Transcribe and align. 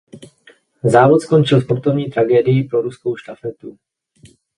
Závod 0.83 1.21
skončil 1.21 1.61
sportovní 1.61 2.05
tragédií 2.09 2.63
pro 2.63 2.81
ruskou 2.81 3.15
štafetu. 3.17 3.77